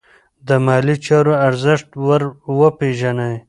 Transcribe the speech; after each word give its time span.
د 0.47 0.49
مالي 0.65 0.95
چارو 1.05 1.33
ارزښت 1.47 1.89
ور 2.05 2.21
وپیژنئ. 2.59 3.35